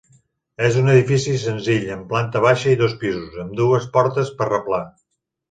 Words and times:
És 0.69 0.77
un 0.79 0.87
edifici 0.93 1.35
senzill 1.43 1.85
amb 1.97 2.07
planta 2.13 2.41
baixa 2.47 2.73
i 2.73 2.79
dos 2.81 2.97
pisos, 3.05 3.37
amb 3.45 3.55
dues 3.61 3.87
portes 3.99 4.35
per 4.41 4.51
replà. 4.53 4.83